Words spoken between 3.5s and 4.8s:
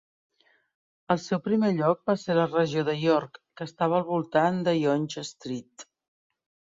que estava al voltant de